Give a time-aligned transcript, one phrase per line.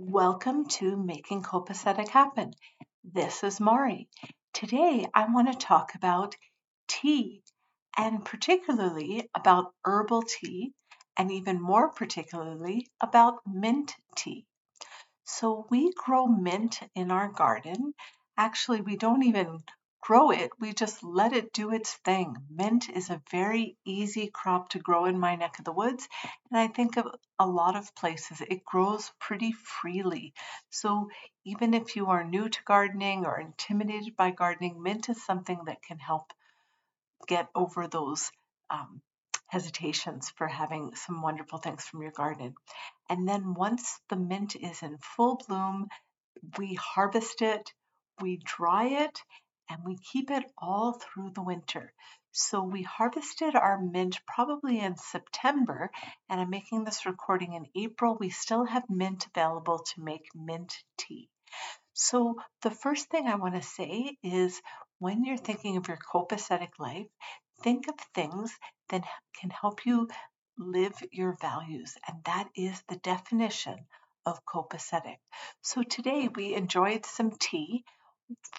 [0.00, 2.52] Welcome to Making Copacetic Happen.
[3.02, 4.08] This is Mari.
[4.54, 6.36] Today I want to talk about
[6.86, 7.42] tea
[7.96, 10.72] and particularly about herbal tea
[11.16, 14.46] and even more particularly about mint tea.
[15.24, 17.92] So we grow mint in our garden.
[18.36, 19.64] Actually, we don't even
[20.08, 22.34] grow it, we just let it do its thing.
[22.48, 26.08] Mint is a very easy crop to grow in my neck of the woods,
[26.50, 30.32] and I think of a lot of places it grows pretty freely.
[30.70, 31.10] So
[31.44, 35.82] even if you are new to gardening or intimidated by gardening, mint is something that
[35.82, 36.32] can help
[37.26, 38.30] get over those
[38.70, 39.02] um,
[39.48, 42.54] hesitations for having some wonderful things from your garden.
[43.10, 45.88] And then once the mint is in full bloom,
[46.56, 47.74] we harvest it,
[48.22, 49.22] we dry it,
[49.68, 51.92] and we keep it all through the winter.
[52.32, 55.90] So we harvested our mint probably in September,
[56.28, 58.16] and I'm making this recording in April.
[58.18, 61.28] We still have mint available to make mint tea.
[61.94, 64.60] So the first thing I want to say is
[64.98, 67.08] when you're thinking of your copacetic life,
[67.62, 68.56] think of things
[68.90, 69.04] that
[69.40, 70.08] can help you
[70.58, 73.78] live your values, and that is the definition
[74.26, 75.18] of copacetic.
[75.62, 77.84] So today we enjoyed some tea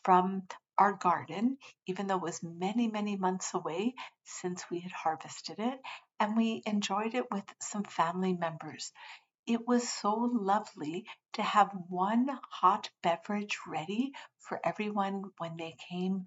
[0.04, 0.44] from
[0.80, 5.80] our garden, even though it was many, many months away since we had harvested it,
[6.20, 8.92] and we enjoyed it with some family members.
[9.46, 16.26] It was so lovely to have one hot beverage ready for everyone when they came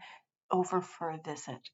[0.50, 1.70] over for a visit.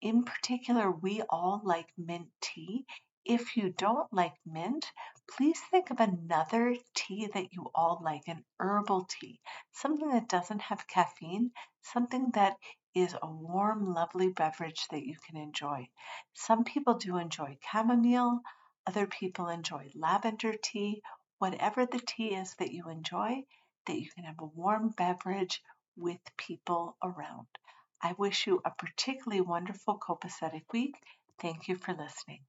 [0.00, 2.86] In particular, we all like mint tea,
[3.24, 4.90] if you don't like mint,
[5.36, 9.40] please think of another tea that you all like, an herbal tea,
[9.72, 12.56] something that doesn't have caffeine, something that
[12.94, 15.88] is a warm, lovely beverage that you can enjoy.
[16.32, 18.40] Some people do enjoy chamomile,
[18.86, 21.02] other people enjoy lavender tea,
[21.38, 23.42] whatever the tea is that you enjoy,
[23.86, 25.62] that you can have a warm beverage
[25.96, 27.46] with people around.
[28.02, 30.96] I wish you a particularly wonderful copacetic week.
[31.38, 32.40] Thank you for listening.